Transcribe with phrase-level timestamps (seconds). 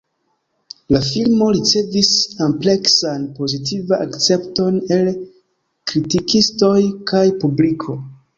[0.93, 2.09] La filmo ricevis
[2.45, 5.05] ampleksan pozitiva akcepton el
[5.93, 6.75] kritikistoj
[7.15, 7.99] kaj publiko.